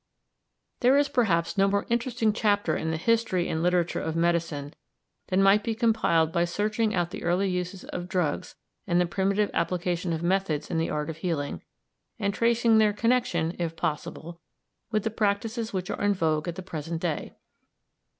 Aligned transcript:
There 0.79 0.97
is 0.97 1.07
perhaps 1.09 1.59
no 1.59 1.67
more 1.67 1.85
interesting 1.87 2.33
chapter 2.33 2.75
in 2.75 2.89
the 2.89 2.97
history 2.97 3.47
and 3.47 3.61
literature 3.61 3.99
of 4.01 4.15
medicine 4.15 4.73
than 5.27 5.43
might 5.43 5.63
be 5.63 5.75
compiled 5.75 6.31
by 6.31 6.43
searching 6.43 6.95
out 6.95 7.11
the 7.11 7.21
early 7.21 7.47
uses 7.47 7.83
of 7.83 8.09
drugs 8.09 8.55
and 8.87 8.99
the 8.99 9.05
primitive 9.05 9.51
application 9.53 10.11
of 10.11 10.23
methods 10.23 10.71
in 10.71 10.79
the 10.79 10.89
art 10.89 11.11
of 11.11 11.17
healing, 11.17 11.61
and 12.17 12.33
tracing 12.33 12.79
their 12.79 12.93
connection, 12.93 13.55
if 13.59 13.75
possible, 13.75 14.39
with 14.89 15.03
the 15.03 15.11
practices 15.11 15.71
which 15.71 15.91
are 15.91 16.01
in 16.01 16.15
vogue 16.15 16.47
at 16.47 16.55
the 16.55 16.63
present 16.63 16.99
day. 16.99 17.35